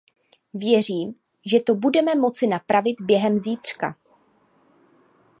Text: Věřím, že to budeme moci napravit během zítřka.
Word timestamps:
Věřím, 0.53 1.15
že 1.45 1.59
to 1.59 1.75
budeme 1.75 2.15
moci 2.15 2.47
napravit 2.47 3.01
během 3.01 3.39
zítřka. 3.39 3.97